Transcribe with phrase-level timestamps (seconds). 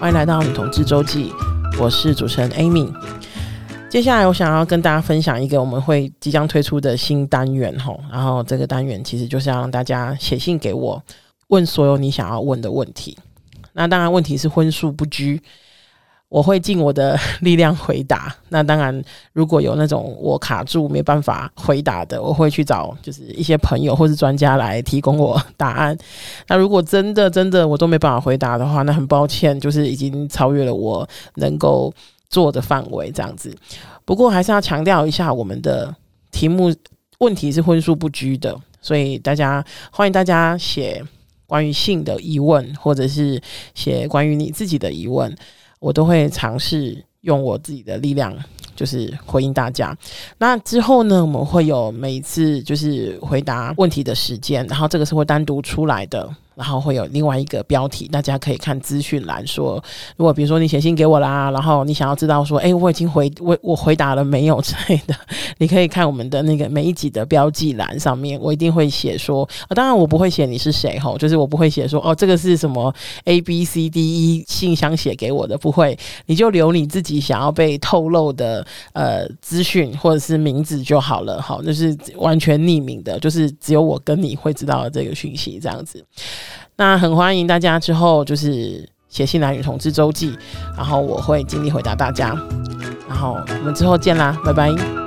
[0.00, 1.32] 欢迎来到女同志周记，
[1.76, 2.88] 我是主持人 Amy。
[3.90, 11.02] 接下来我想要跟大家分享一个我们会即将推出的新单元吼，然后这个单元其实就是要让大家写信给我，
[11.48, 13.18] 问所有你想要问的问题。
[13.72, 15.42] 那当然问题是荤素不拘。
[16.28, 18.34] 我会尽我的 力量回答。
[18.50, 25.96] 那当然，如果有那种我卡住没办法回答的，我会去找就是一些朋友或是专家来提供我答案。
[26.46, 31.92] 那如果真的真的我都没办法回答的话，那很抱歉，就是已经超越了我能够
[32.28, 33.56] 做的范围这样子。
[34.04, 35.94] 不过还是要强调一下，我们的
[36.30, 36.74] 题目
[37.20, 41.02] 问题是荤素不拘的，所以大家欢迎大家写
[41.46, 43.40] 关于性的疑问，或者是
[43.74, 45.34] 写关于你自己的疑问。
[45.78, 48.36] 我都会尝试用我自己的力量，
[48.76, 49.96] 就是回应大家。
[50.38, 56.28] 那之后呢，我们会有每一次就是回答问题的时间，然后这个是会单独出来的。
[56.58, 59.82] 然后会有另外一个标题，大家可以看资讯栏说，
[60.16, 65.14] 如果比如说你写信给我啦，然后你想要知道说，哎，我已经回我我回答了没有之类的，
[65.58, 72.92] 你可以看我们的那个每一集的标记栏上面，我一定会写说，当然我不会写你是谁吼，就是我不会写说，哦，这个是什么
[73.26, 86.04] A B C D E 信箱写给我的，不会，你就留你自己想要被透露的呃资讯或者是名字就好了，好，就是完全匿名的，就是只有我跟你会知道这个讯息这样子。
[86.78, 90.38] 那很欢迎大家之后就是写信来女同志周记，
[90.76, 92.28] 然后我会尽力回答大家，
[93.08, 94.97] 然后我们之后见啦，拜拜。